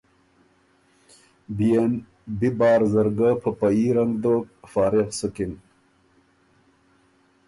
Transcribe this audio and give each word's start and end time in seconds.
بيې 1.57 1.81
ن 1.91 1.93
بی 2.39 2.49
بار 2.57 2.81
زر 2.93 3.07
ګۀ 3.17 3.29
په 3.41 3.49
په 3.59 3.67
يي 3.77 3.87
رنګ 3.97 4.13
دوک، 4.23 4.45
فارغ 4.71 5.07
سُکِن۔ 5.19 5.53